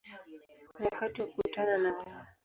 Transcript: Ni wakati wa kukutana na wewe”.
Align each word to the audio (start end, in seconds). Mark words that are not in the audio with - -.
Ni 0.79 0.85
wakati 0.85 1.21
wa 1.21 1.27
kukutana 1.27 1.77
na 1.77 1.91
wewe”. 1.93 2.27